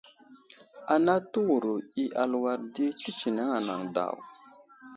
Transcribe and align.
Ana 0.93 1.13
təwuro 1.31 1.73
i 2.03 2.05
aluwar 2.21 2.59
di 2.73 2.85
tətsineŋ 3.01 3.49
anaŋ 3.57 3.81
daw. 3.95 4.15